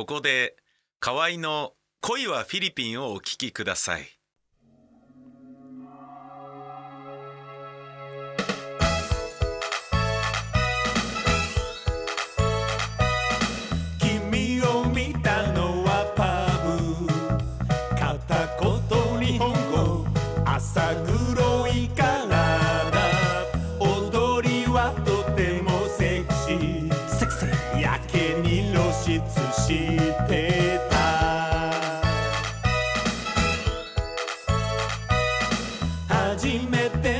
[0.00, 0.56] ここで
[0.98, 4.19] 河合の恋はフィリピンをお聴きください。
[36.40, 37.19] 初め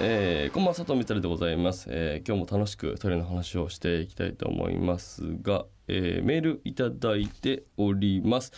[0.00, 8.52] えー、こんばんは佐藤光でございます、えー今日も楽しくトイレの話をしていきたいと思いますが、えーメールいただいております、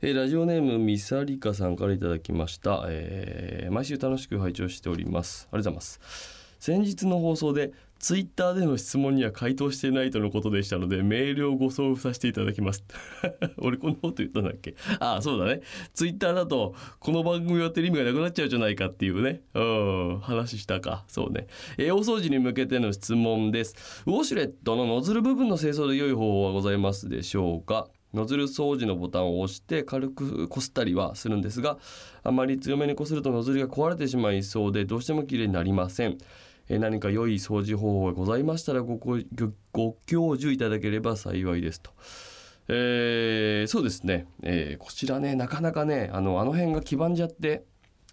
[0.00, 5.48] えーラジオネームミサリカさんからいただきました、えー毎週楽しく拝聴しております。
[5.52, 6.46] ありがとうございます。
[6.58, 12.84] 先日の放送でツイッターでの質問には回答していないとのことでしたのでメールをご送付させていただきます。
[13.58, 14.74] 俺こんなこと言ったんだっけ？
[15.00, 15.62] ああそうだね。
[15.94, 19.42] ツイッターだとこの番組をやってる意味がなくなっちゃうじゃないかっていうね。
[19.54, 21.04] うん話したか。
[21.08, 21.46] そうね、
[21.78, 24.02] えー大掃除に向けての質問です。
[24.06, 27.88] ウォシュレットのノズル部分の清掃で良い方法はございますでしょうか？
[28.14, 31.76] ノズル掃除のボタンを押して軽くこすったりはするんですが
[32.22, 36.16] あまり強めにこするとノズルが壊れてしまいそうでどうしてもきれいになりません。
[36.68, 39.18] え何か良い掃除方法がございましたらごご
[39.72, 41.90] ご教授いただければ幸いですと。
[42.68, 47.64] えーそうですね、えーこちらねなかなかねあのあの辺が黄ばんじゃって、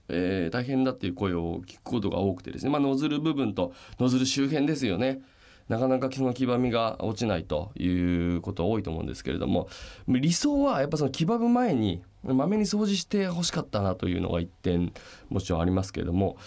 [0.10, 5.22] えー大変だっていう声を聞くことが多くてですね、まあ、ノズル部分とノズル周辺ですよね。
[5.70, 7.88] なかなかその黄ばみが落ちないとい
[8.36, 9.70] うことは多いと思うんですけれども。
[10.08, 14.94] 理想はやっぱその黄ばむ前にまめに掃除してほしかったなというのが一点
[15.30, 16.38] もちろんありますけれども。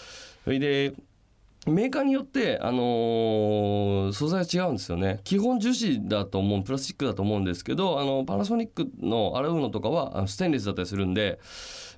[0.43, 0.93] それで
[1.71, 5.19] メーカーによって、あのー素材が違うんですよね。
[5.23, 11.39] 基本樹脂だと思うプラスチックだと思うんですけどあのパナソニックの洗うのとかはあのステンレスだったりするんで、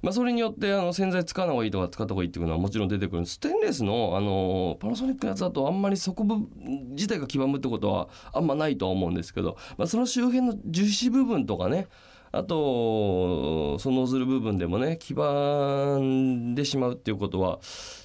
[0.02, 3.36] まあ、それによってあの洗剤使わない方がいいとか使った方がいいっていうのはもちろん出てくるんです。
[3.36, 6.48] ステンレスの、あのーパナソニックのやつだとあんまり底部
[6.92, 11.88] 自体が黄ばむってことはあんまないとは思うんですけど、まあ、その周辺の樹脂部分とかね
[12.32, 17.60] あとそのノズル部分でもね黄ばんでしまうっていうことは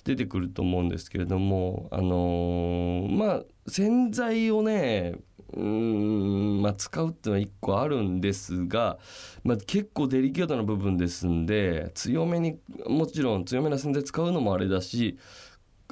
[0.05, 5.15] 出てくると思うんですけれどもあのーまあ洗剤をね
[5.57, 8.99] うんまあ、使うっていうのは一個あるんですが、
[9.45, 12.59] まあ、結構デリケートな部分ですんで強めに
[12.89, 15.17] もちろん強めな洗剤使うのもあれだし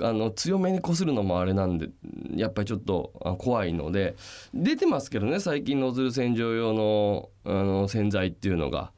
[0.00, 1.88] あの強めにこするのもあれなんで
[2.34, 4.16] やっぱりちょっと怖いので
[4.54, 8.92] 出てますけどね最近ノズル洗浄用のあの洗剤っていうのが。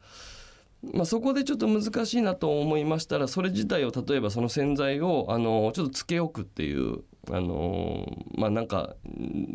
[0.93, 8.07] まあ、そこでちょっと難しいなと思いましたらそれ自体を例えばその洗剤をあのちょっとつけ置くっていうあの
[8.37, 8.95] まあなんか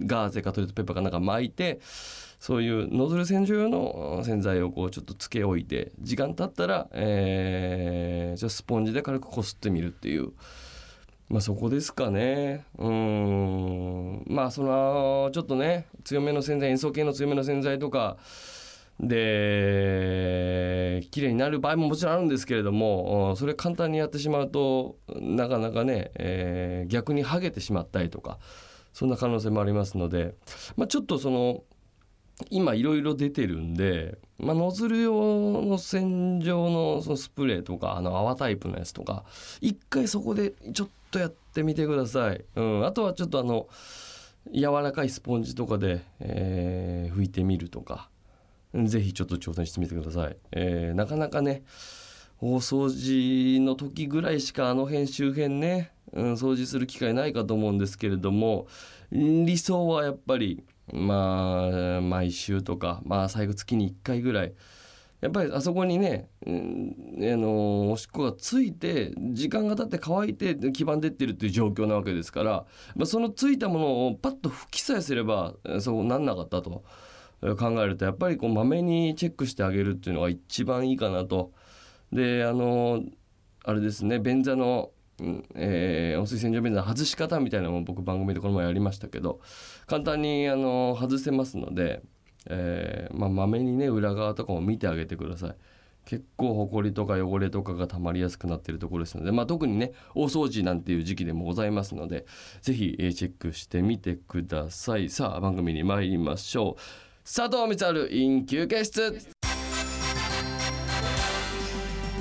[0.06, 1.80] ガーゼかトイレットペーパーかなんか巻いて
[2.40, 10.32] そういうノズル洗浄用の洗剤をこうちょっとつけ置いて時間経ったら、えーじゃスポンジで軽くこすってみるっていう。
[11.30, 12.66] まあそこですかね。
[12.78, 14.24] うん。
[14.28, 18.18] まあそのちょっとね強めの洗剤塩素系の強めの洗剤とか
[19.00, 28.40] で綺麗になる場合ももちろんあるんですけれどもそれ簡単にやってしまうとなかなかね、えー逆に剥げてしまったりとか
[28.94, 30.36] そんな可能性もありますので、
[30.76, 31.64] まあ、ちょっとその
[32.50, 39.26] 今いろいろ出てるんで、まあ、ノズル用の洗浄のそのスプレーとかあの泡タイプのやつとか
[39.62, 42.46] 一回そこでちょっととやってみてください。
[42.56, 43.68] うん、あとはちょっとあの
[44.54, 48.10] 柔らかいスポンジとかで、えー拭いてみるとか
[48.74, 50.38] ぜひちょっと挑戦してみてください。
[50.52, 51.64] えーなかなかね
[52.42, 58.68] 大掃除の時ぐらいしかあの辺周辺ねうん、掃除する機会ないかと思うんですけれども
[59.12, 64.54] 理想はやっぱりまあ毎週とかまあ最後月に1回ぐらい
[65.22, 76.84] やっぱりあそこにね、うん、あのおしっこがついて時間が経って乾いて黄ばんでってるっていう状況なわけですから、まあ、そのついたものをパッと拭きさえすればそうなんなかったと
[77.42, 81.52] 考えるとやっぱりこうまめにチェックしてあげるっていうのが一番いいかなと。
[82.12, 83.04] であの
[83.64, 89.42] あれですね便座の、うんえー、温水洗浄便座の外し方みたいなのも僕番組でこの前やりましたけど
[89.86, 92.02] 簡単にあの外せますので、
[92.48, 95.56] えーまあ、まめにね裏側とかも見てあげてください。
[96.06, 102.26] 結構ほこりとか汚れとかが溜まりやすくなってるところですので、まあ、特にね大掃除なんていう時期でもございますので
[102.62, 105.10] ぜひ、えーチェックしてみてください。
[105.10, 106.82] さあ番組に参りましょう。
[107.24, 109.12] 佐藤光晴 in 休憩室。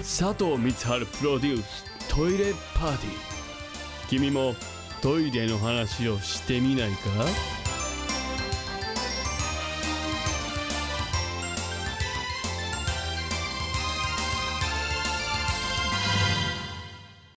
[0.00, 1.84] 佐藤光晴プロデュース
[2.14, 4.08] トイレパーティー。
[4.10, 4.54] 君も
[5.00, 7.67] トイレの話をしてみないか？